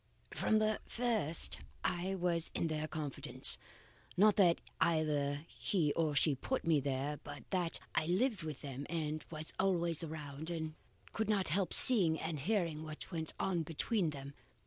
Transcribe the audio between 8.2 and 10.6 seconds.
with them and was always around,